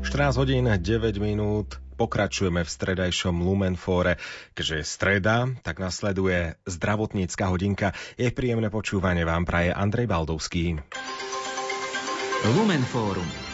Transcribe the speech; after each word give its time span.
14 0.00 0.36
hodín 0.40 0.64
9 0.64 0.80
minút 1.20 1.76
pokračujeme 2.00 2.64
v 2.64 2.70
stredajšom 2.72 3.44
Lumenfóre. 3.44 4.16
Keďže 4.56 4.74
je 4.80 4.84
streda, 4.88 5.36
tak 5.60 5.76
nasleduje 5.76 6.56
zdravotnícka 6.64 7.44
hodinka. 7.52 7.92
Je 8.16 8.32
príjemné 8.32 8.72
počúvanie 8.72 9.28
vám 9.28 9.44
praje 9.44 9.76
Andrej 9.76 10.08
Baldovský. 10.08 10.80
Lumenfórum 12.56 13.49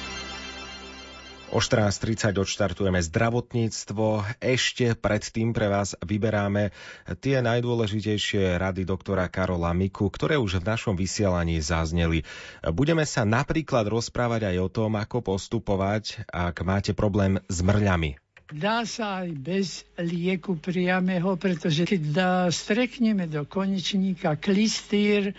O 1.54 1.62
14.30 1.62 2.42
odštartujeme 2.42 2.98
zdravotníctvo. 2.98 4.26
Ešte 4.42 4.98
predtým 4.98 5.54
pre 5.54 5.70
vás 5.70 5.94
vyberáme 6.02 6.74
tie 7.22 7.38
najdôležitejšie 7.38 8.58
rady 8.58 8.82
doktora 8.82 9.30
Karola 9.30 9.70
Miku, 9.70 10.10
ktoré 10.10 10.42
už 10.42 10.58
v 10.58 10.74
našom 10.74 10.98
vysielaní 10.98 11.62
zazneli. 11.62 12.26
Budeme 12.74 13.06
sa 13.06 13.22
napríklad 13.22 13.86
rozprávať 13.86 14.50
aj 14.50 14.56
o 14.58 14.68
tom, 14.74 14.98
ako 14.98 15.22
postupovať, 15.22 16.26
ak 16.26 16.66
máte 16.66 16.98
problém 16.98 17.38
s 17.46 17.62
mrľami. 17.62 18.18
Dá 18.50 18.82
sa 18.82 19.22
aj 19.22 19.30
bez 19.38 19.86
lieku 20.02 20.58
priameho, 20.58 21.38
pretože 21.38 21.86
keď 21.86 22.02
dá, 22.10 22.34
strekneme 22.50 23.30
do 23.30 23.46
konečníka 23.46 24.34
klistýr 24.34 25.30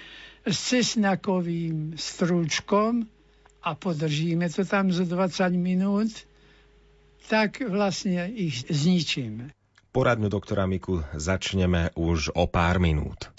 s 0.48 0.72
cesnakovým 0.72 2.00
strúčkom, 2.00 3.17
a 3.64 3.76
podržíme 3.76 4.50
to 4.50 4.66
tam 4.66 4.92
za 4.92 5.04
20 5.04 5.50
minút, 5.58 6.12
tak 7.28 7.60
vlastne 7.68 8.32
ich 8.32 8.64
zničíme. 8.70 9.52
Poradňu 9.92 10.30
doktora 10.30 10.70
Miku 10.70 11.02
začneme 11.18 11.90
už 11.98 12.38
o 12.38 12.46
pár 12.46 12.78
minút. 12.78 13.34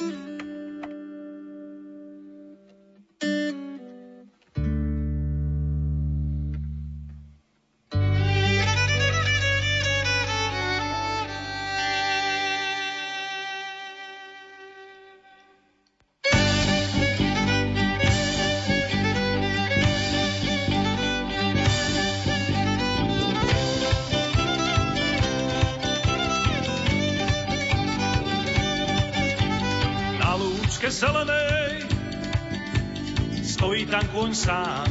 Kôň 34.19 34.35
sám. 34.35 34.89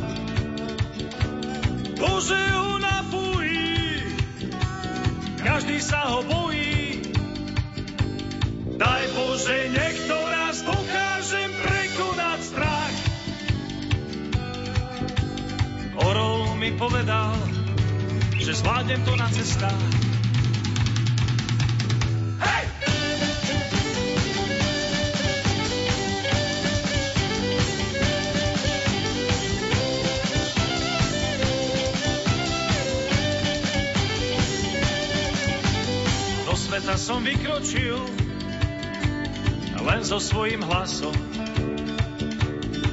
Bože 2.00 2.42
ho 2.56 2.80
napojí, 2.80 3.76
každý 5.44 5.84
sa 5.84 6.16
ho 6.16 6.23
bojí. 6.23 7.04
Daj 8.80 9.04
Bože, 9.14 9.58
niekto 9.73 10.16
raz 10.16 10.64
dokážem 10.64 11.50
prekonať 11.59 12.39
strach. 12.39 12.98
Orol 16.08 16.56
mi 16.56 16.72
povedal, 16.78 17.36
že 18.39 18.56
zvládnem 18.58 19.04
to 19.04 19.14
na 19.20 19.28
cestách. 19.28 20.07
Sveta 36.78 36.94
som 36.94 37.25
vykročil 37.25 37.97
len 39.82 40.02
so 40.05 40.21
svojím 40.21 40.61
hlasom. 40.61 41.10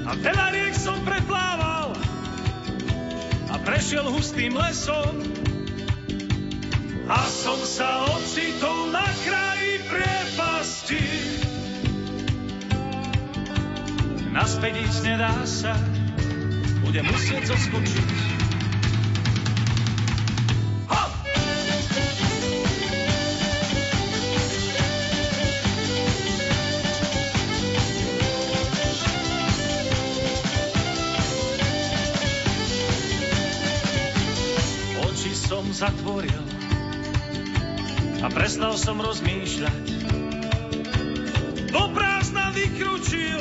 A 0.08 0.16
veľa 0.16 0.56
riek 0.56 0.72
som 0.72 0.96
preplával 1.04 1.92
a 3.52 3.54
prešiel 3.60 4.08
hustým 4.08 4.56
lesom. 4.56 5.20
A 7.12 7.20
som 7.28 7.60
sa 7.60 8.08
ocitol 8.08 8.88
na 8.88 9.04
kraji 9.04 9.72
priepasti. 9.84 11.04
Naspäť 14.32 14.80
ísť 14.80 15.00
nedá 15.04 15.36
sa, 15.44 15.76
budem 16.80 17.04
musieť 17.04 17.52
zoskočiť 17.52 18.23
prestal 38.44 38.76
som 38.76 39.00
rozmýšľať. 39.00 39.84
Do 41.72 41.82
prázdna 41.96 42.52
vykručil 42.52 43.40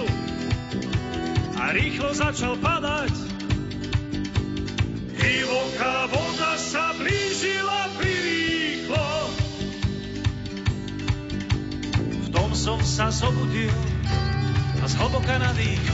a 1.60 1.76
rýchlo 1.76 2.16
začal 2.16 2.56
padať. 2.56 3.12
Divoká 5.12 6.08
voda 6.08 6.56
sa 6.56 6.96
blížila 6.96 7.92
prirýchlo. 8.00 9.12
V 12.24 12.28
tom 12.32 12.56
som 12.56 12.80
sa 12.80 13.12
zobudil 13.12 13.76
a 14.80 14.88
zhlboka 14.88 15.36
nadýchol. 15.36 15.93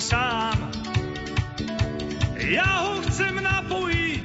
Kôň 0.00 0.16
sám, 0.16 0.56
ja 2.48 2.88
ho 2.88 3.04
chcem 3.04 3.36
napojiť, 3.36 4.24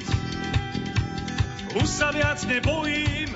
už 1.76 1.84
sa 1.84 2.08
viac 2.16 2.40
nebojím. 2.48 3.28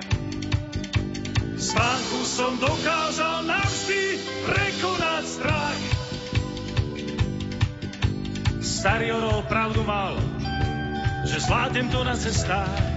Spánku 1.61 2.25
som 2.25 2.57
dokázal 2.57 3.45
navždy 3.45 4.25
prekonať 4.49 5.23
strach. 5.29 5.81
Starý 8.65 9.13
orol 9.21 9.45
pravdu 9.45 9.85
mal, 9.85 10.17
že 11.29 11.45
zvládnem 11.45 11.93
to 11.93 12.01
na 12.09 12.17
cestách. 12.17 12.90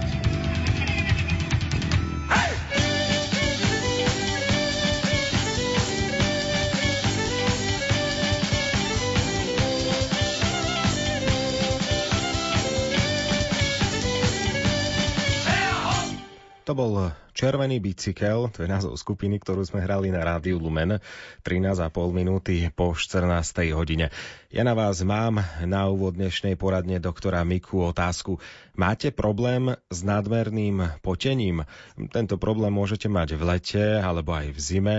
Bol 16.74 17.14
Červený 17.34 17.78
bicykel, 17.78 18.50
to 18.50 18.62
je 18.62 18.70
názov 18.70 18.98
skupiny, 18.98 19.38
ktorú 19.38 19.62
sme 19.62 19.82
hrali 19.82 20.10
na 20.10 20.22
rádiu 20.22 20.58
Lumen 20.58 20.98
13,5 21.46 21.90
minúty 22.10 22.66
po 22.74 22.94
14. 22.94 23.74
hodine. 23.74 24.10
Ja 24.50 24.66
na 24.66 24.74
vás 24.74 25.02
mám 25.06 25.38
na 25.62 25.86
úvod 25.86 26.18
dnešnej 26.18 26.58
poradne 26.58 26.98
doktora 26.98 27.46
Miku 27.46 27.78
otázku. 27.90 28.42
Máte 28.74 29.14
problém 29.14 29.74
s 29.86 30.02
nadmerným 30.02 30.98
potením? 31.02 31.62
Tento 32.10 32.38
problém 32.42 32.74
môžete 32.74 33.06
mať 33.06 33.38
v 33.38 33.42
lete 33.54 33.84
alebo 34.02 34.34
aj 34.34 34.50
v 34.50 34.58
zime. 34.58 34.96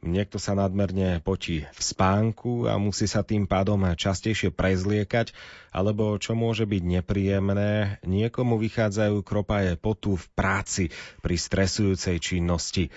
Niekto 0.00 0.40
sa 0.40 0.56
nadmerne 0.56 1.20
potí 1.20 1.68
v 1.68 1.80
spánku 1.80 2.64
a 2.64 2.80
musí 2.80 3.04
sa 3.04 3.20
tým 3.20 3.44
pádom 3.44 3.84
častejšie 3.84 4.48
prezliekať, 4.48 5.36
alebo 5.76 6.16
čo 6.16 6.32
môže 6.32 6.64
byť 6.64 6.82
nepríjemné, 6.88 8.00
niekomu 8.08 8.56
vychádzajú 8.56 9.20
kropaje 9.20 9.76
potu 9.76 10.16
v 10.16 10.24
práci 10.32 10.84
pri 11.20 11.36
stresujúcej 11.36 12.16
činnosti. 12.16 12.88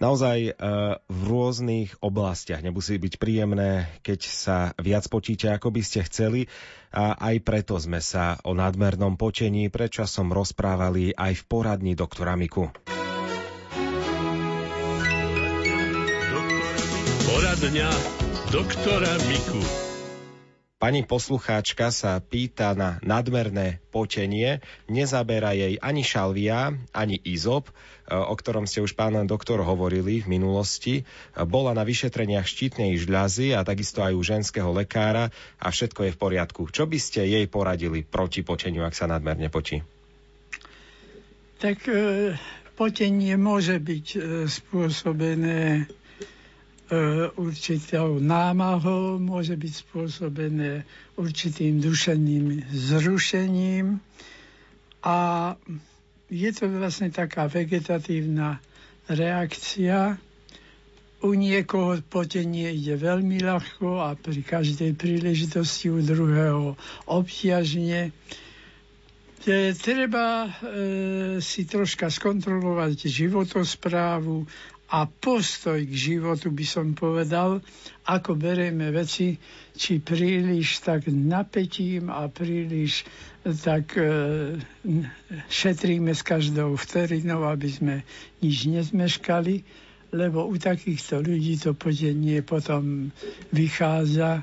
naozaj 0.00 0.38
e, 0.48 0.52
v 0.96 1.20
rôznych 1.28 2.00
oblastiach. 2.00 2.64
Nemusí 2.64 2.96
byť 2.96 3.20
príjemné, 3.20 4.00
keď 4.00 4.20
sa 4.24 4.58
viac 4.80 5.04
počíte, 5.12 5.52
ako 5.52 5.68
by 5.76 5.82
ste 5.84 6.08
chceli. 6.08 6.48
A 6.88 7.20
aj 7.20 7.44
preto 7.44 7.76
sme 7.76 8.00
sa 8.00 8.40
o 8.48 8.56
nadmernom 8.56 9.20
počení 9.20 9.68
predčasom 9.68 10.32
rozprávali 10.32 11.12
aj 11.12 11.36
v 11.36 11.42
poradni 11.44 11.92
doktora 11.92 12.32
Miku. 12.32 12.72
Poradňa 17.60 17.92
doktora 18.56 19.20
Miku. 19.28 19.60
Pani 20.80 21.04
poslucháčka 21.04 21.92
sa 21.92 22.16
pýta 22.16 22.72
na 22.72 22.96
nadmerné 23.04 23.84
počenie, 23.92 24.64
nezabera 24.88 25.52
jej 25.52 25.76
ani 25.76 26.00
šalvia, 26.00 26.72
ani 26.96 27.20
izop, 27.20 27.68
e, 27.68 28.16
o 28.16 28.32
ktorom 28.32 28.64
ste 28.64 28.80
už 28.80 28.96
pán 28.96 29.12
doktor 29.28 29.60
hovorili 29.60 30.24
v 30.24 30.40
minulosti. 30.40 31.04
Bola 31.36 31.76
na 31.76 31.84
vyšetreniach 31.84 32.48
štítnej 32.48 32.96
žľazy 32.96 33.52
a 33.52 33.60
takisto 33.60 34.00
aj 34.00 34.16
u 34.16 34.24
ženského 34.24 34.72
lekára 34.72 35.28
a 35.60 35.68
všetko 35.68 36.08
je 36.08 36.14
v 36.16 36.20
poriadku. 36.24 36.72
Čo 36.72 36.88
by 36.88 36.96
ste 36.96 37.28
jej 37.28 37.44
poradili 37.44 38.08
proti 38.08 38.40
počeniu, 38.40 38.88
ak 38.88 38.96
sa 38.96 39.04
nadmerne 39.04 39.52
potí? 39.52 39.84
Tak 41.60 41.76
e, 41.92 42.40
potenie 42.72 43.36
môže 43.36 43.76
byť 43.76 44.06
e, 44.16 44.18
spôsobené 44.48 45.92
E, 45.92 45.99
určitou 47.38 48.18
námahou, 48.18 49.22
môže 49.22 49.54
byť 49.54 49.72
spôsobené 49.86 50.82
určitým 51.14 51.78
dušeným 51.78 52.66
zrušením 52.70 54.02
a 55.00 55.16
je 56.30 56.50
to 56.54 56.70
vlastne 56.70 57.10
taká 57.10 57.50
vegetatívna 57.50 58.62
reakcia. 59.10 60.18
U 61.20 61.36
niekoho 61.36 62.00
potenie 62.08 62.72
ide 62.72 62.96
veľmi 62.96 63.44
ľahko 63.44 64.00
a 64.00 64.16
pri 64.16 64.40
každej 64.40 64.96
príležitosti 64.96 65.92
u 65.92 66.00
druhého 66.00 66.80
obťažne. 67.04 68.08
Je, 69.40 69.72
treba 69.76 70.48
e, 70.48 70.50
si 71.40 71.64
troška 71.64 72.08
skontrolovať 72.08 73.08
životosprávu 73.08 74.48
a 74.90 75.06
postoj 75.06 75.78
k 75.86 75.92
životu 75.94 76.50
by 76.50 76.66
som 76.66 76.98
povedal, 76.98 77.62
ako 78.10 78.34
berieme 78.34 78.90
veci, 78.90 79.38
či 79.70 80.02
príliš 80.02 80.82
tak 80.82 81.06
napätím 81.06 82.10
a 82.10 82.26
príliš 82.26 83.06
tak 83.62 83.94
e, 83.94 84.58
šetríme 85.46 86.10
s 86.10 86.26
každou 86.26 86.74
vterinou, 86.74 87.46
aby 87.46 87.68
sme 87.70 87.94
nič 88.42 88.66
nezmeškali, 88.66 89.62
lebo 90.10 90.50
u 90.50 90.58
takýchto 90.58 91.22
ľudí 91.22 91.54
to 91.54 91.70
podenie 91.78 92.42
potom 92.42 93.14
vychádza 93.54 94.42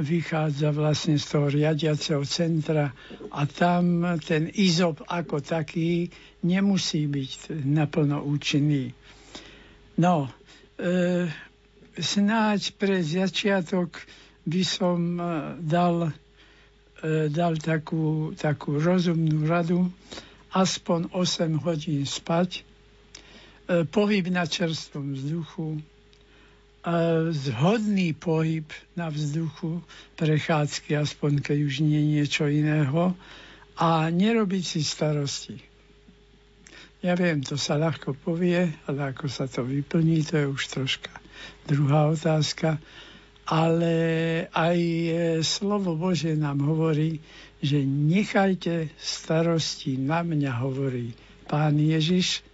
vychádza 0.00 0.72
vlastne 0.72 1.20
z 1.20 1.24
toho 1.28 1.46
riadiaceho 1.46 2.24
centra 2.24 2.90
a 3.28 3.40
tam 3.44 4.02
ten 4.24 4.48
izop 4.50 5.04
ako 5.04 5.44
taký 5.44 6.08
nemusí 6.42 7.06
byť 7.06 7.60
naplno 7.62 8.24
účinný. 8.24 8.96
No, 9.96 10.32
e, 10.80 11.28
snáď 12.00 12.72
pre 12.80 13.04
začiatok 13.04 14.00
by 14.48 14.62
som 14.64 15.20
e, 15.20 15.24
dal, 15.60 16.08
e, 17.04 17.28
dal 17.28 17.60
takú, 17.60 18.32
takú 18.32 18.80
rozumnú 18.80 19.44
radu, 19.44 19.92
aspoň 20.52 21.12
8 21.12 21.64
hodín 21.64 22.08
spať, 22.08 22.60
e, 22.60 22.62
pohyb 23.84 24.32
na 24.32 24.48
čerstvom 24.48 25.12
vzduchu, 25.12 25.76
e, 25.76 25.80
zhodný 27.32 28.16
pohyb 28.16 28.68
na 28.96 29.12
vzduchu, 29.12 29.84
prechádzky, 30.16 30.96
aspoň 30.96 31.44
keď 31.44 31.58
už 31.68 31.74
nie 31.84 32.16
niečo 32.16 32.48
iného, 32.48 33.12
a 33.76 34.08
nerobiť 34.08 34.64
si 34.64 34.80
starosti. 34.80 35.71
Ja 37.02 37.18
viem, 37.18 37.42
to 37.42 37.58
sa 37.58 37.74
ľahko 37.74 38.14
povie, 38.14 38.70
ale 38.86 39.10
ako 39.10 39.26
sa 39.26 39.50
to 39.50 39.66
vyplní, 39.66 40.22
to 40.22 40.38
je 40.38 40.46
už 40.46 40.62
troška 40.70 41.10
druhá 41.66 42.06
otázka. 42.06 42.78
Ale 43.42 43.94
aj 44.54 44.78
e, 44.78 45.10
slovo 45.42 45.98
Bože 45.98 46.38
nám 46.38 46.62
hovorí, 46.62 47.18
že 47.58 47.82
nechajte 47.82 48.94
starosti 48.94 49.98
na 49.98 50.22
mňa, 50.22 50.62
hovorí 50.62 51.10
pán 51.50 51.74
Ježiš. 51.74 52.46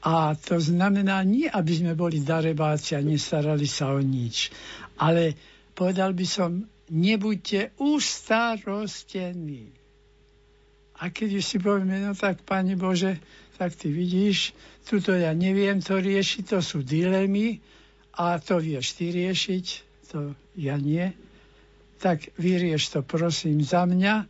A 0.00 0.32
to 0.32 0.56
znamená 0.56 1.20
nie, 1.28 1.44
aby 1.44 1.72
sme 1.76 1.92
boli 1.92 2.24
darebáci 2.24 2.96
a 2.96 3.04
nestarali 3.04 3.68
sa 3.68 3.92
o 3.92 4.00
nič. 4.00 4.48
Ale 4.96 5.36
povedal 5.76 6.16
by 6.16 6.24
som, 6.24 6.64
nebuďte 6.88 7.76
ustarostení. 7.76 9.68
A 11.04 11.12
keď 11.12 11.40
si 11.44 11.60
povieme, 11.60 12.00
no 12.00 12.16
tak, 12.16 12.40
Pane 12.48 12.80
Bože, 12.80 13.20
tak 13.60 13.76
ty 13.76 13.92
vidíš, 13.92 14.56
tuto 14.88 15.12
ja 15.12 15.36
neviem 15.36 15.84
to 15.84 16.00
riešiť, 16.00 16.48
to 16.48 16.64
sú 16.64 16.80
dilemy 16.80 17.60
a 18.16 18.40
to 18.40 18.56
vieš 18.56 18.96
ty 18.96 19.12
riešiť, 19.12 19.66
to 20.08 20.32
ja 20.56 20.80
nie. 20.80 21.12
Tak 22.00 22.32
vyrieš 22.40 22.96
to 22.96 23.04
prosím 23.04 23.60
za 23.60 23.84
mňa 23.84 24.24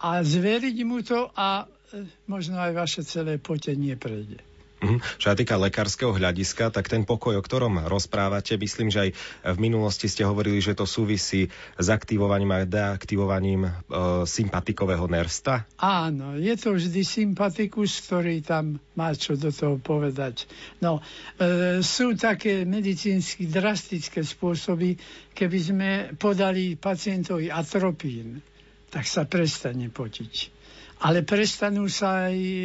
a 0.00 0.10
zveriť 0.24 0.76
mu 0.88 1.04
to 1.04 1.28
a 1.36 1.68
e, 1.92 2.08
možno 2.24 2.64
aj 2.64 2.72
vaše 2.72 3.00
celé 3.04 3.36
potenie 3.36 3.92
prejde. 4.00 4.40
Mhm. 4.82 4.98
Čo 5.22 5.26
sa 5.30 5.38
týka 5.38 5.54
lekárskeho 5.54 6.10
hľadiska, 6.10 6.74
tak 6.74 6.90
ten 6.90 7.06
pokoj, 7.06 7.38
o 7.38 7.42
ktorom 7.42 7.86
rozprávate, 7.86 8.58
myslím, 8.58 8.90
že 8.90 8.98
aj 8.98 9.10
v 9.54 9.58
minulosti 9.62 10.10
ste 10.10 10.26
hovorili, 10.26 10.58
že 10.58 10.74
to 10.74 10.90
súvisí 10.90 11.46
s 11.78 11.86
aktivovaním 11.86 12.50
a 12.50 12.66
deaktivovaním 12.66 13.70
e, 13.70 13.72
sympatikového 14.26 15.06
nersta? 15.06 15.70
Áno, 15.78 16.34
je 16.34 16.54
to 16.58 16.74
vždy 16.74 17.06
sympatikus, 17.06 18.02
ktorý 18.10 18.42
tam 18.42 18.82
má 18.98 19.14
čo 19.14 19.38
do 19.38 19.54
toho 19.54 19.78
povedať. 19.78 20.50
No, 20.82 20.98
e, 21.38 21.78
sú 21.86 22.18
také 22.18 22.66
medicínsky 22.66 23.46
drastické 23.46 24.26
spôsoby, 24.26 24.98
keby 25.30 25.58
sme 25.62 25.90
podali 26.18 26.74
pacientovi 26.74 27.54
atropín, 27.54 28.42
tak 28.90 29.06
sa 29.06 29.24
prestane 29.24 29.88
potiť 29.88 30.61
ale 31.02 31.26
prestanú 31.26 31.90
sa 31.90 32.30
aj 32.30 32.38
e, 32.38 32.62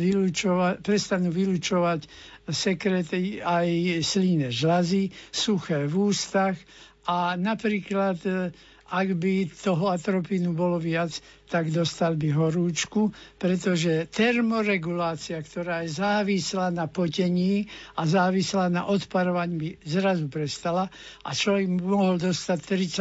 vylúčovať, 0.00 0.80
prestanú 0.80 1.28
vylúčovať 1.28 2.08
sekrety 2.48 3.44
aj 3.44 4.00
slíne 4.00 4.48
žlazy, 4.48 5.12
suché 5.28 5.84
v 5.84 6.08
ústach 6.08 6.56
a 7.04 7.36
napríklad 7.36 8.16
e, 8.24 8.56
ak 8.88 9.08
by 9.16 9.48
toho 9.52 9.90
atropínu 9.92 10.56
bolo 10.56 10.76
viac, 10.80 11.12
tak 11.48 11.72
dostal 11.72 12.16
by 12.16 12.30
horúčku, 12.32 13.12
pretože 13.36 14.08
termoregulácia, 14.12 15.40
ktorá 15.40 15.84
je 15.84 15.98
závislá 15.98 16.68
na 16.72 16.88
potení 16.88 17.68
a 17.96 18.04
závislá 18.04 18.68
na 18.72 18.88
odparovaní, 18.88 19.54
by 19.56 19.68
zrazu 19.84 20.28
prestala 20.28 20.88
a 21.20 21.30
človek 21.32 21.68
mohol 21.68 22.16
dostať 22.16 22.58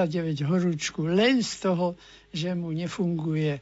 39 0.10 0.44
horúčku 0.44 1.08
len 1.08 1.40
z 1.40 1.72
toho, 1.72 1.96
že 2.34 2.58
mu 2.58 2.74
nefunguje 2.74 3.62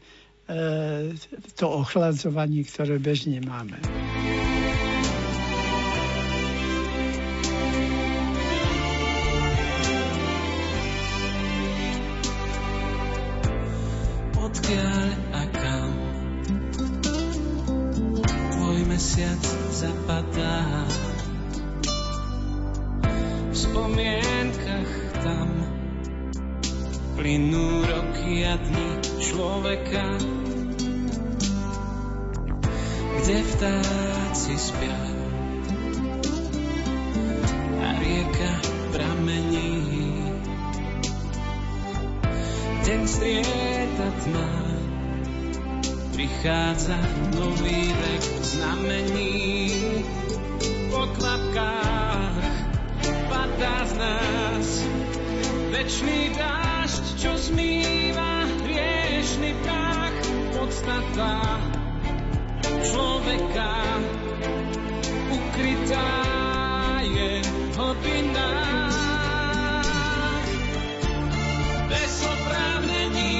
to 1.56 1.66
ochladzovanie, 1.68 2.68
ktoré 2.68 3.00
bežne 3.00 3.40
máme. 3.40 3.80
Odkiaľ 14.36 15.08
a 15.32 15.44
kam 15.56 15.92
tvoj 18.52 18.80
mesiac 18.92 19.44
zapadá 19.72 20.84
v 23.52 23.56
spomienkach 23.56 24.92
tam 25.24 25.50
plynú 27.16 27.86
roky 27.88 28.44
a 28.44 28.60
dní 28.60 28.92
človeka 29.24 30.41
kde 33.22 33.38
vtáci 33.54 34.58
spia 34.58 34.98
a 37.86 37.88
rieka 38.02 38.54
pramení. 38.90 39.78
Deň 42.82 43.02
strieta 43.06 44.10
tma, 44.26 44.50
prichádza 46.18 46.98
nový 47.38 47.94
vek 47.94 48.24
znamení. 48.42 49.54
Po 50.90 51.06
kvapkách 51.14 52.46
padá 53.30 53.78
z 53.86 53.94
nás 54.02 54.68
večný 55.70 56.34
dážď, 56.34 57.06
čo 57.22 57.32
zmýva 57.38 58.50
hriešný 58.66 59.54
prach, 59.62 60.18
podstata 60.58 61.62
človeka 62.82 63.11
ukrytá 65.52 66.12
je 67.04 67.44
hodina. 67.76 68.50
Bez 71.92 72.14
oprávnení 72.24 73.36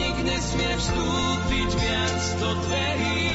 nik 0.00 0.16
nesmie 0.24 0.72
vstúpiť 0.80 1.70
viac 1.76 2.20
do 2.40 2.50
dverí. 2.64 3.28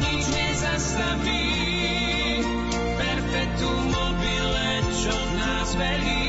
Nič 0.00 0.24
nezastaví 0.32 1.44
perpetuum 2.96 3.84
mobile, 3.84 4.68
čo 4.96 5.12
nás 5.36 5.68
velí. 5.76 6.24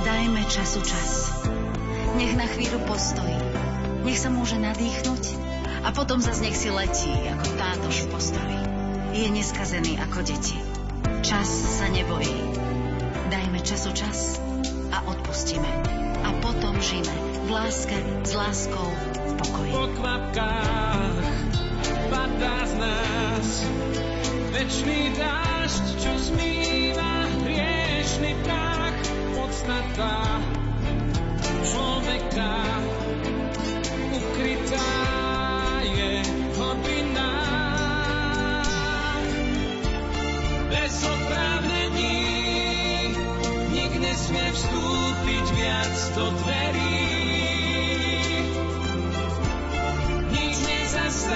Dajme 0.00 0.40
času 0.48 0.80
čas. 0.80 1.36
Nech 2.16 2.32
na 2.32 2.48
chvíľu 2.48 2.80
postoj 2.88 3.31
nech 4.12 4.20
sa 4.20 4.28
môže 4.28 4.60
nadýchnuť 4.60 5.24
a 5.80 5.88
potom 5.88 6.20
zase 6.20 6.44
nech 6.44 6.52
si 6.52 6.68
letí 6.68 7.16
ako 7.32 7.48
tátož 7.56 7.96
v 8.04 8.06
posteli. 8.12 8.58
Je 9.16 9.24
neskazený 9.32 9.96
ako 10.04 10.20
deti. 10.20 10.60
Čas 11.24 11.48
sa 11.80 11.88
nebojí. 11.88 12.36
Dajme 13.32 13.64
času 13.64 13.88
čas 13.96 14.36
a 14.92 15.00
odpustíme. 15.08 15.64
A 16.28 16.36
potom 16.44 16.76
žijeme 16.84 17.08
v 17.48 17.56
láske, 17.56 17.96
s 18.28 18.36
láskou, 18.36 18.84
v 18.84 19.32
pokoji. 19.40 19.72
Po 19.80 19.84
kvapkách 19.96 21.16
padá 22.12 22.68
z 22.68 22.74
nás 22.84 23.48
večný 24.52 25.16
dážď, 25.16 25.84
čo 25.96 26.12
zmýva 26.20 27.32
hriešný 27.48 28.36
prach. 28.44 28.98
Podstata 29.32 30.36
človeka 31.64 32.52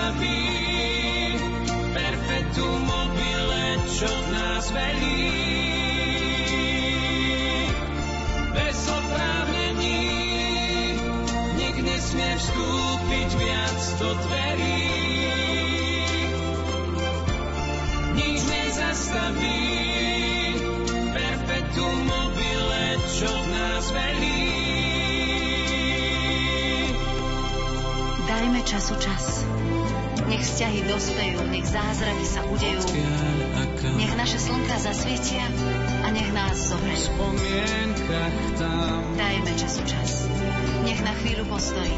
nezastaví 0.06 0.38
perpetuum 1.90 2.80
mobile, 2.86 3.66
čo 3.90 4.10
nás 4.30 4.70
velí. 4.70 5.34
Bez 8.54 8.78
oprávnení 8.86 10.06
nik 11.58 11.76
nesmie 11.82 12.32
vstúpiť 12.38 13.28
viac 13.34 13.80
do 13.98 14.10
dverí. 14.14 14.86
Nič 18.14 18.40
nezastaví 18.46 19.66
perpetuum 21.10 21.98
mobile, 22.06 22.84
čo 23.10 23.30
nás 23.50 23.84
velí. 23.90 24.54
Dajme 28.26 28.62
času 28.62 28.94
čas. 29.02 29.35
Nech 30.36 30.52
vzťahy 30.52 30.80
dospejú, 30.84 31.40
nech 31.48 31.64
zázraky 31.64 32.26
sa 32.28 32.44
udejú. 32.44 32.84
Nech 33.96 34.12
naše 34.20 34.36
slnka 34.36 34.76
zasvietia 34.84 35.48
a 36.04 36.12
nech 36.12 36.28
nás 36.28 36.76
tam 36.76 36.84
Dajme 39.16 39.52
času 39.56 39.80
čas. 39.88 40.28
Nech 40.84 41.00
na 41.00 41.16
chvíľu 41.24 41.48
postojí. 41.48 41.96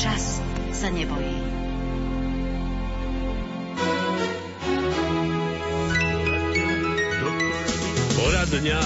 Čas 0.00 0.40
sa 0.72 0.88
nebojí. 0.88 1.36
Poradňa 8.16 8.80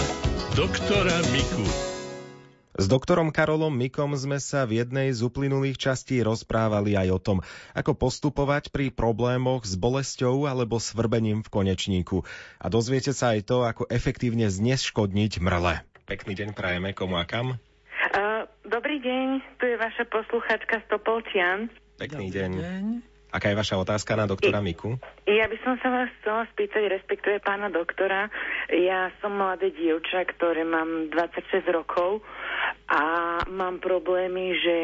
doktora 0.59 1.23
Miku. 1.31 1.88
S 2.78 2.87
doktorom 2.87 3.35
Karolom 3.35 3.75
Mikom 3.75 4.14
sme 4.14 4.38
sa 4.38 4.62
v 4.62 4.78
jednej 4.78 5.11
z 5.11 5.26
uplynulých 5.26 5.82
častí 5.82 6.23
rozprávali 6.23 6.94
aj 6.94 7.08
o 7.11 7.18
tom, 7.18 7.38
ako 7.75 7.99
postupovať 7.99 8.70
pri 8.70 8.94
problémoch 8.94 9.66
s 9.66 9.75
bolesťou 9.75 10.47
alebo 10.47 10.78
svrbením 10.78 11.42
v 11.42 11.50
konečníku. 11.50 12.23
A 12.62 12.70
dozviete 12.70 13.11
sa 13.11 13.35
aj 13.35 13.50
to, 13.50 13.66
ako 13.66 13.90
efektívne 13.90 14.47
zneškodniť 14.47 15.42
mrle. 15.42 15.82
Pekný 16.06 16.38
deň 16.38 16.54
prajeme 16.54 16.94
komu 16.94 17.18
a 17.18 17.26
kam. 17.26 17.58
Uh, 18.14 18.47
dobrý 18.62 19.02
deň, 19.02 19.58
tu 19.58 19.66
je 19.66 19.75
vaša 19.75 20.06
posluchačka 20.06 20.78
Stopolčian. 20.87 21.66
Pekný 21.99 22.30
Dobrý 22.30 22.38
deň. 22.38 22.50
deň. 22.62 23.18
Aká 23.28 23.52
je 23.52 23.61
vaša 23.61 23.76
otázka 23.76 24.16
na 24.16 24.25
doktora 24.25 24.64
Miku? 24.64 24.97
Ja 25.28 25.44
by 25.44 25.56
som 25.61 25.76
sa 25.85 25.92
vás 25.92 26.08
chcela 26.20 26.49
spýtať, 26.56 26.88
respektuje 26.88 27.37
pána 27.44 27.68
doktora. 27.68 28.32
Ja 28.73 29.12
som 29.20 29.37
mladé 29.37 29.68
dievča, 29.76 30.25
ktoré 30.25 30.64
mám 30.64 31.12
26 31.12 31.68
rokov 31.68 32.25
a 32.88 33.02
mám 33.52 33.85
problémy, 33.85 34.56
že 34.56 34.76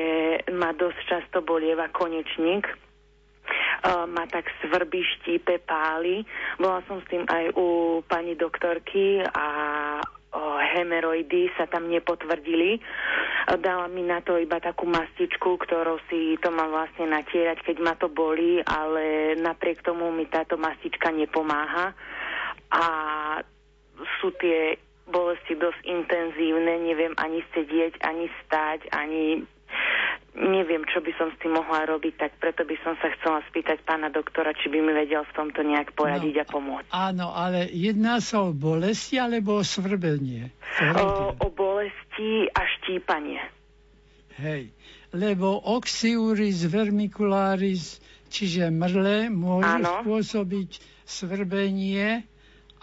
ma 0.52 0.76
dosť 0.76 1.00
často 1.08 1.40
bolieva 1.40 1.88
konečník. 1.88 2.68
Uh, 3.84 4.08
ma 4.08 4.24
tak 4.28 4.48
svrbí, 4.64 5.04
štípe, 5.04 5.60
páli. 5.64 6.24
Bola 6.56 6.80
som 6.88 7.00
s 7.00 7.06
tým 7.12 7.24
aj 7.28 7.52
u 7.56 8.00
pani 8.04 8.36
doktorky 8.36 9.20
a 9.20 9.46
hemeroidy 10.74 11.50
sa 11.54 11.70
tam 11.70 11.86
nepotvrdili. 11.86 12.82
Dala 13.60 13.86
mi 13.92 14.02
na 14.02 14.24
to 14.24 14.40
iba 14.40 14.58
takú 14.58 14.88
mastičku, 14.88 15.60
ktorou 15.60 16.00
si 16.08 16.34
to 16.40 16.48
mám 16.50 16.72
vlastne 16.72 17.12
natierať, 17.12 17.60
keď 17.62 17.76
ma 17.84 17.94
to 17.94 18.08
bolí, 18.08 18.58
ale 18.64 19.36
napriek 19.38 19.84
tomu 19.84 20.10
mi 20.10 20.24
táto 20.26 20.56
mastička 20.56 21.12
nepomáha. 21.12 21.92
A 22.74 22.84
sú 24.18 24.34
tie 24.42 24.80
bolesti 25.06 25.54
dosť 25.54 25.84
intenzívne, 25.84 26.80
neviem 26.80 27.12
ani 27.20 27.44
sedieť, 27.52 28.00
ani 28.02 28.26
stať, 28.42 28.88
ani 28.90 29.44
neviem, 30.34 30.82
čo 30.84 30.98
by 30.98 31.12
som 31.14 31.30
s 31.30 31.38
tým 31.38 31.54
mohla 31.54 31.86
robiť, 31.86 32.14
tak 32.18 32.32
preto 32.36 32.66
by 32.66 32.74
som 32.82 32.98
sa 32.98 33.08
chcela 33.14 33.38
spýtať 33.46 33.86
pána 33.86 34.10
doktora, 34.10 34.50
či 34.52 34.66
by 34.66 34.78
mi 34.78 34.92
vedel 34.92 35.22
v 35.22 35.32
tomto 35.32 35.62
nejak 35.62 35.94
poradiť 35.94 36.34
No. 36.34 36.42
a 36.42 36.46
pomôcť. 36.46 36.88
Áno, 36.90 37.26
ale 37.30 37.70
jedná 37.70 38.18
sa 38.18 38.42
o 38.42 38.50
bolesti 38.50 39.16
alebo 39.16 39.58
o 39.58 39.64
svrbenie? 39.64 40.50
O, 40.98 41.38
o 41.38 41.48
bolesti 41.48 42.50
a 42.50 42.60
štípanie. 42.66 43.38
Hej, 44.34 44.74
lebo 45.14 45.54
oxiuris 45.62 46.66
vermicularis, 46.66 48.02
čiže 48.26 48.74
mrle, 48.74 49.30
môžu 49.30 49.70
Áno. 49.86 50.02
spôsobiť 50.02 50.82
svrbenie 51.06 52.26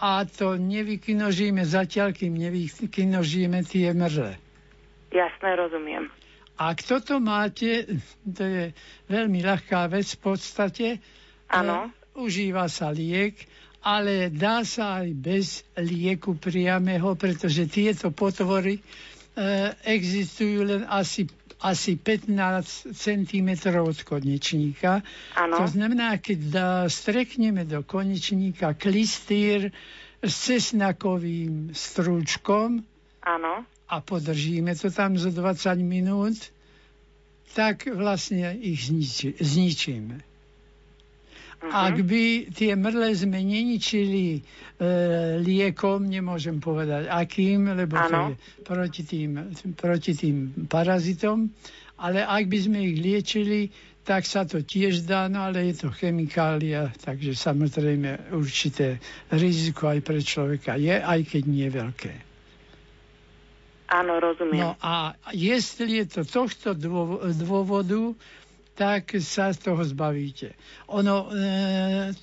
a 0.00 0.24
to 0.24 0.56
nevykinožíme 0.56 1.60
zatiaľ, 1.62 2.16
kým 2.16 2.32
nevykinožíme 2.32 3.60
tie 3.68 3.92
mrle. 3.92 4.40
Jasné, 5.12 5.50
rozumiem. 5.54 6.08
Ak 6.58 6.84
toto 6.84 7.18
máte, 7.18 7.86
to 8.36 8.42
je 8.42 8.64
veľmi 9.08 9.40
ľahká 9.40 9.88
vec 9.88 10.06
v 10.16 10.20
podstate. 10.20 10.86
Áno. 11.48 11.88
E, 11.88 12.18
užíva 12.18 12.68
sa 12.68 12.92
liek, 12.92 13.36
ale 13.82 14.30
dá 14.30 14.62
sa 14.62 15.02
aj 15.02 15.08
bez 15.16 15.46
lieku 15.74 16.38
priameho, 16.38 17.16
pretože 17.18 17.66
tieto 17.66 18.14
potvory 18.14 18.78
e, 18.78 18.82
existujú 19.82 20.62
len 20.68 20.82
asi, 20.86 21.26
asi 21.64 21.98
15 21.98 22.94
cm 22.94 23.48
od 23.82 23.98
konečníka. 24.06 25.02
Áno. 25.34 25.56
To 25.58 25.66
znamená, 25.66 26.20
keď 26.22 26.38
dá, 26.52 26.70
strekneme 26.86 27.66
do 27.66 27.82
konečníka 27.82 28.76
klistýr 28.78 29.74
s 30.22 30.34
cesnakovým 30.46 31.74
strúčkom, 31.74 32.86
Áno. 33.22 33.62
A 33.92 34.00
podržíme 34.00 34.72
to 34.72 34.88
tam 34.88 35.20
za 35.20 35.28
20 35.28 35.76
minút, 35.84 36.48
tak 37.52 37.84
vlastne 37.92 38.56
ich 38.56 38.88
zniči, 38.88 39.36
zničíme. 39.36 40.16
Mhm. 41.62 41.70
Ak 41.70 41.96
by 42.00 42.24
tie 42.50 42.72
mrle 42.74 43.12
sme 43.14 43.38
neničili 43.44 44.34
e, 44.34 44.40
liekom, 45.38 46.08
nemôžem 46.08 46.58
povedať 46.58 47.06
akým, 47.06 47.70
lebo 47.76 48.00
to 48.00 48.16
Áno. 48.16 48.28
je 48.32 48.34
proti 48.64 49.02
tým, 49.04 49.52
proti 49.76 50.16
tým 50.16 50.66
parazitom, 50.66 51.52
ale 52.00 52.24
ak 52.24 52.50
by 52.50 52.58
sme 52.58 52.78
ich 52.82 52.98
liečili, 52.98 53.70
tak 54.02 54.26
sa 54.26 54.42
to 54.42 54.66
tiež 54.66 55.06
dá, 55.06 55.30
no 55.30 55.46
ale 55.46 55.70
je 55.70 55.86
to 55.86 55.94
chemikália, 55.94 56.90
takže 56.98 57.38
samozrejme 57.38 58.34
určité 58.34 58.98
riziko 59.30 59.86
aj 59.86 60.00
pre 60.02 60.18
človeka 60.18 60.74
je, 60.74 60.98
aj 60.98 61.20
keď 61.30 61.42
nie 61.46 61.68
veľké. 61.70 62.31
Áno, 63.92 64.16
rozumiem. 64.16 64.56
No 64.56 64.70
a 64.80 65.12
jestli 65.36 66.00
je 66.00 66.06
to 66.08 66.20
tohto 66.24 66.72
dô- 66.72 67.20
dôvodu, 67.36 68.16
tak 68.72 69.20
sa 69.20 69.52
z 69.52 69.68
toho 69.68 69.84
zbavíte. 69.84 70.56
Ono, 70.88 71.28
e, 71.28 71.30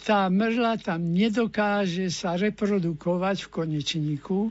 tá 0.02 0.34
mrľa 0.34 0.82
tam 0.82 1.14
nedokáže 1.14 2.10
sa 2.10 2.34
reprodukovať 2.34 3.46
v 3.46 3.50
konečníku, 3.54 4.50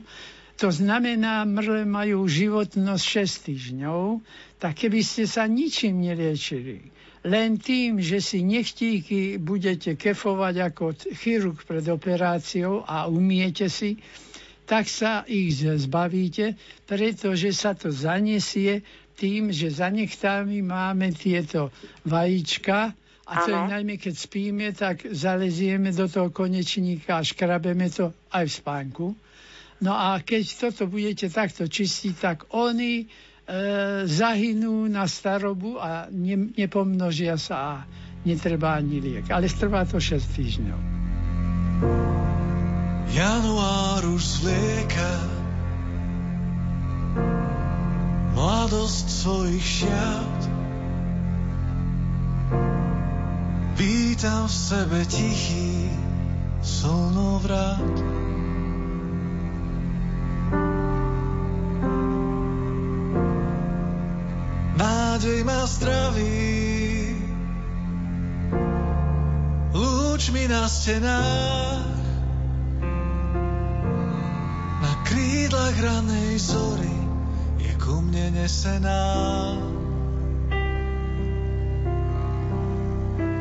to 0.59 0.75
znamená, 0.75 1.47
mrle 1.47 1.87
majú 1.87 2.27
životnosť 2.27 3.03
6 3.03 3.47
týždňov, 3.47 4.19
tak 4.59 4.83
keby 4.83 4.99
ste 5.03 5.23
sa 5.23 5.47
ničím 5.47 6.03
neliečili, 6.03 6.83
len 7.23 7.55
tým, 7.55 8.03
že 8.03 8.19
si 8.19 8.43
nechtíky 8.43 9.39
budete 9.39 9.95
kefovať 9.95 10.55
ako 10.71 10.83
chirurg 11.15 11.63
pred 11.63 11.83
operáciou 11.87 12.83
a 12.83 13.07
umiete 13.07 13.71
si, 13.71 13.99
tak 14.69 14.85
sa 14.85 15.25
ich 15.25 15.65
zbavíte, 15.65 16.53
pretože 16.85 17.49
sa 17.57 17.73
to 17.73 17.89
zanesie 17.89 18.85
tým, 19.17 19.49
že 19.49 19.73
za 19.73 19.89
nechtami 19.89 20.61
máme 20.61 21.09
tieto 21.17 21.73
vajíčka 22.05 22.93
a 23.29 23.33
to 23.45 23.49
je 23.53 23.61
najmä, 23.61 23.97
keď 24.01 24.15
spíme, 24.17 24.73
tak 24.73 25.05
zalezieme 25.05 25.93
do 25.93 26.09
toho 26.09 26.33
konečníka 26.33 27.21
a 27.21 27.25
škrabeme 27.25 27.89
to 27.89 28.09
aj 28.33 28.45
v 28.45 28.57
spánku. 28.57 29.05
No 29.85 29.93
a 29.93 30.17
keď 30.21 30.69
toto 30.69 30.89
budete 30.89 31.29
takto 31.29 31.69
čistiť, 31.69 32.13
tak 32.17 32.37
oni 32.53 33.05
e, 33.05 33.07
zahynú 34.09 34.89
na 34.89 35.05
starobu 35.05 35.77
a 35.77 36.09
ne, 36.09 36.57
nepomnožia 36.57 37.37
sa 37.37 37.55
a 37.57 37.73
netreba 38.25 38.81
ani 38.81 38.97
liek. 38.97 39.29
Ale 39.29 39.45
trvá 39.45 39.85
to 39.85 40.01
6 40.01 40.19
týždňov. 40.35 40.98
Január 43.19 43.99
už 44.15 44.23
zvlieka 44.39 45.13
mladosť 48.31 49.05
svojich 49.11 49.65
šiat. 49.83 50.41
Vítam 53.75 54.47
v 54.47 54.55
sebe 54.55 55.03
tichý 55.03 55.91
slnovrat. 56.63 57.91
Nádej 64.79 65.43
ma 65.43 65.67
zdraví, 65.67 67.19
lúčmi 69.75 70.47
na 70.47 70.71
stenách, 70.71 71.98
krídlach 75.59 75.81
ranej 75.83 76.39
zory 76.39 76.97
je 77.59 77.71
ku 77.83 77.99
mne 77.99 78.31
nesená. 78.31 79.03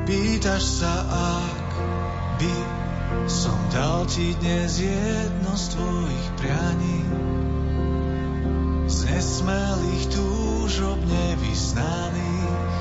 Pýtaš 0.03 0.83
sa, 0.83 0.95
ak 1.15 1.71
by 2.43 2.57
som 3.31 3.55
dal 3.71 4.03
ti 4.11 4.35
dnes 4.43 4.83
jedno 4.83 5.53
z 5.55 5.65
tvojich 5.79 6.29
prianí, 6.43 7.01
z 8.91 8.99
nesmelých 9.15 10.05
túžob 10.11 10.99
nevyznaných 10.99 12.75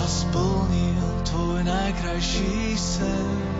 a 0.00 0.04
splnil 0.08 1.08
tvoj 1.28 1.60
najkrajší 1.60 2.72
sen. 2.72 3.57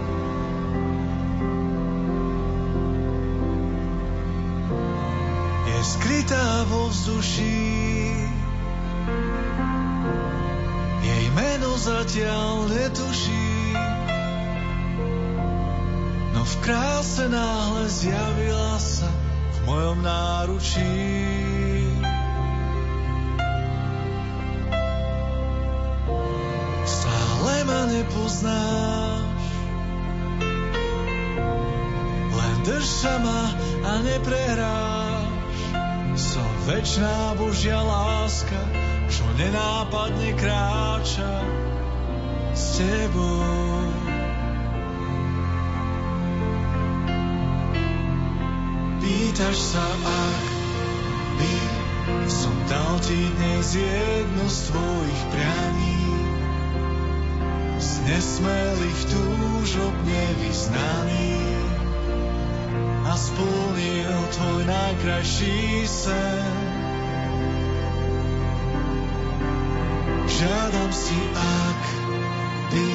vo 6.69 6.93
vzduší, 6.93 8.13
jej 11.01 11.27
meno 11.33 11.71
zatiaľ 11.81 12.69
netuší, 12.69 13.73
no 16.37 16.45
v 16.45 16.55
kráse 16.61 17.25
náhle 17.29 17.89
zjavila 17.89 18.77
sa 18.77 19.09
v 19.49 19.59
mojom 19.65 19.99
náručí. 20.05 20.97
Stále 26.85 27.55
ma 27.65 27.81
nepoznáš, 27.89 29.45
len 32.29 32.57
drž 32.69 32.87
sa 32.87 33.15
ma 33.25 33.43
a 33.89 33.93
neprehráš. 34.05 34.98
Som 36.19 36.51
večná 36.67 37.39
Božia 37.39 37.79
láska, 37.79 38.59
čo 39.07 39.23
nenápadne 39.39 40.35
kráča 40.35 41.47
s 42.51 42.83
tebou. 42.83 43.87
Pýtaš 48.99 49.57
sa, 49.63 49.87
ak 50.03 50.43
by 51.39 51.55
som 52.27 52.55
dal 52.67 52.99
ti 52.99 53.23
dnes 53.39 53.79
jedno 53.79 54.45
z 54.51 54.59
tvojich 54.75 55.23
prianí, 55.31 56.03
z 57.79 57.91
nesmelých 58.11 59.01
túžob 59.07 59.95
nevyznaných 60.03 61.48
a 63.09 63.17
splnil 63.17 64.21
tvoj 64.37 64.69
najkrajší 64.69 65.89
sen. 65.89 66.53
Žiadam 70.29 70.91
si, 70.93 71.17
ak 71.33 71.83
by 72.69 72.89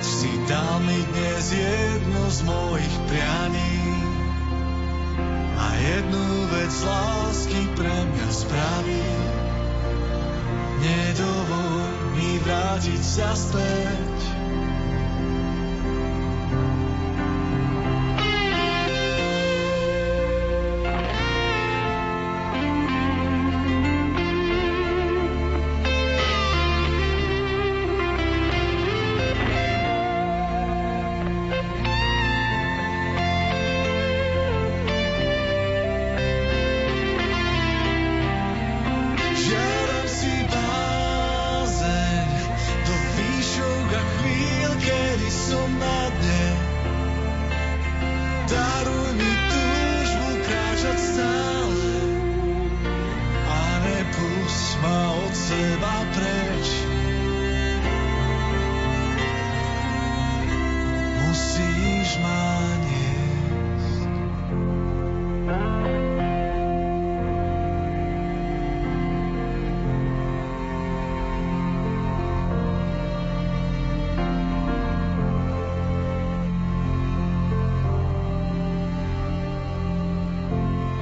si 0.00 0.32
dal 0.48 0.80
mi 0.88 0.96
dnes 1.12 1.44
jedno 1.52 2.22
z 2.32 2.40
mojich 2.48 2.96
prianí 3.12 3.76
a 5.60 5.66
jednu 5.76 6.26
vec 6.48 6.72
lásky 6.72 7.62
pre 7.76 7.92
mňa 7.92 8.28
spraví. 8.32 9.04
Nedovol 10.80 11.92
mi 12.16 12.40
vrátiť 12.40 13.02
sa 13.04 13.36
späť. 13.36 14.31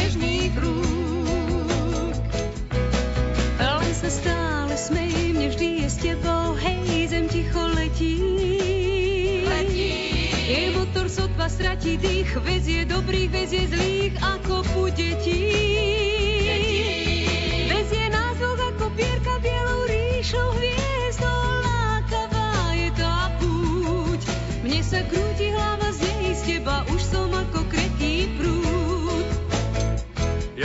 snežný 0.00 0.48
krúg. 0.56 2.16
Len 3.60 3.92
sa 3.92 4.08
stále 4.08 4.72
smej, 4.80 5.36
mne 5.36 5.52
vždy 5.52 5.68
je 5.84 5.88
s 5.92 5.96
tebou, 6.00 6.56
hej, 6.56 7.12
zem 7.12 7.28
ticho 7.28 7.60
letí. 7.76 8.16
Letí. 9.44 9.92
Jej 10.48 10.72
motor 10.72 11.04
sotva 11.12 11.52
stratí 11.52 12.00
dých, 12.00 12.32
vezie 12.40 12.88
dobrých, 12.88 13.28
vezie 13.28 13.68
zlých, 13.68 14.16
ako 14.24 14.64
pu 14.72 14.88
detí. 14.88 15.44
Vezie 17.68 18.08
nás 18.08 18.40
dvoch 18.40 18.62
ako 18.72 18.88
pierka 18.96 19.36
bielou 19.44 19.84
ríšou 19.84 20.48
hviezdou, 20.56 21.44
lákavá 21.60 22.72
je 22.72 22.88
tá 22.96 23.36
púť. 23.36 24.20
Mne 24.64 24.80
sa 24.80 25.04
krúti 25.04 25.52
hlava 25.52 25.92
z 25.92 26.08
nej, 26.08 26.32
z 26.32 26.42
teba 26.56 26.88
už 26.88 27.00
som 27.04 27.28
ako 27.28 27.68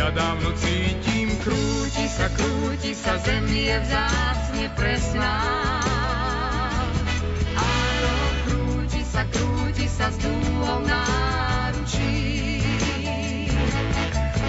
Áno, 0.06 0.54
cítim, 0.62 1.34
krúti 1.41 2.06
sa, 2.06 2.30
krúti 2.30 2.94
sa, 2.94 3.18
zem 3.26 3.41
je 3.50 3.74
vzácne 3.74 4.70
presná. 4.78 5.34
Áno, 7.58 8.13
krúti 8.46 9.02
sa, 9.02 9.26
krúti 9.26 9.89
sa 9.89 10.13
s 10.13 10.22
dúhou 10.22 10.86
náručí. 10.86 12.62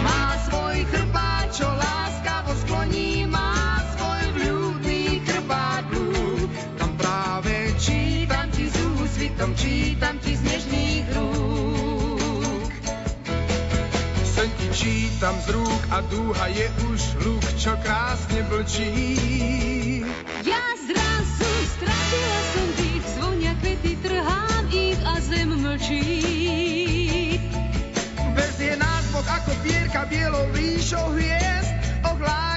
Má 0.05 0.37
svoj 0.45 0.85
chrbát, 0.92 1.49
čo 1.49 1.64
láskavo 1.64 2.53
skloní, 2.61 3.25
má 3.25 3.81
svoj 3.97 4.23
vľúdny 4.37 5.25
chrbát 5.25 5.88
ľúd. 5.88 6.53
Tam 6.77 6.92
práve 7.01 7.73
čítam 7.81 8.53
ti 8.53 8.69
s 8.69 8.77
úsvitom, 8.77 9.57
čítam 9.57 10.06
čítam 15.16 15.40
z 15.48 15.57
rúk 15.57 15.83
a 15.96 16.05
dúha 16.12 16.46
je 16.52 16.68
už 16.92 17.00
luk, 17.24 17.40
čo 17.57 17.72
krásne 17.81 18.44
blčí. 18.52 19.16
Ja 20.44 20.61
zrazu 20.76 21.48
stratila 21.72 22.40
som 22.52 22.68
dých, 22.76 23.05
zvonia 23.16 23.57
kvety, 23.57 23.96
trhám 24.05 24.64
ich 24.68 25.00
a 25.09 25.16
zem 25.24 25.57
mlčí. 25.57 26.05
Bez 28.37 28.61
je 28.61 28.76
nás 28.76 29.09
Boh 29.09 29.24
ako 29.24 29.57
pierka 29.64 30.05
bielou 30.05 30.52
ríšou 30.52 31.09
hviezd, 31.16 31.72
ohláka 32.05 32.56